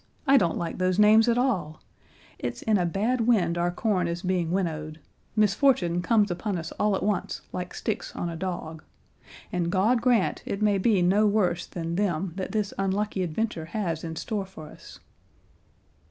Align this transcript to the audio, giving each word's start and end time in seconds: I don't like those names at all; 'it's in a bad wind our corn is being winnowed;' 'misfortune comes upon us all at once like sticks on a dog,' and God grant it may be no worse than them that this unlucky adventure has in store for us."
I 0.25 0.35
don't 0.35 0.57
like 0.57 0.79
those 0.79 0.97
names 0.97 1.29
at 1.29 1.37
all; 1.37 1.79
'it's 2.39 2.63
in 2.63 2.79
a 2.79 2.87
bad 2.87 3.21
wind 3.27 3.55
our 3.55 3.69
corn 3.69 4.07
is 4.07 4.23
being 4.23 4.49
winnowed;' 4.49 4.99
'misfortune 5.35 6.01
comes 6.01 6.31
upon 6.31 6.57
us 6.57 6.71
all 6.79 6.95
at 6.95 7.03
once 7.03 7.41
like 7.53 7.75
sticks 7.75 8.15
on 8.15 8.27
a 8.27 8.35
dog,' 8.35 8.81
and 9.51 9.71
God 9.71 10.01
grant 10.01 10.41
it 10.43 10.59
may 10.59 10.79
be 10.79 11.03
no 11.03 11.27
worse 11.27 11.67
than 11.67 11.97
them 11.97 12.33
that 12.35 12.51
this 12.51 12.73
unlucky 12.79 13.21
adventure 13.21 13.65
has 13.65 14.03
in 14.03 14.15
store 14.15 14.47
for 14.47 14.69
us." 14.69 14.99